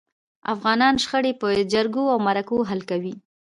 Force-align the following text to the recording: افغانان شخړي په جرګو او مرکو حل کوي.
افغانان 0.53 0.95
شخړي 1.03 1.33
په 1.41 1.47
جرګو 1.73 2.03
او 2.13 2.17
مرکو 2.27 2.57
حل 2.69 2.81
کوي. 2.89 3.13